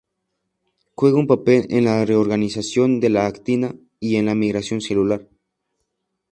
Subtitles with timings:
[0.95, 5.27] Juega un papel en la reorganización de la actina y en la migración celular.